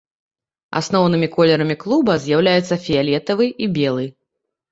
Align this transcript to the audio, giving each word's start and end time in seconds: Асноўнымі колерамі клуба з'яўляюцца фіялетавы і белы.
Асноўнымі 0.79 1.27
колерамі 1.35 1.75
клуба 1.83 2.15
з'яўляюцца 2.23 2.79
фіялетавы 2.87 3.45
і 3.67 3.67
белы. 3.79 4.05